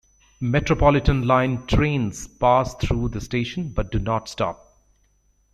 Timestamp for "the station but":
3.09-3.91